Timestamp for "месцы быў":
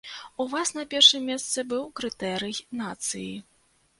1.31-1.85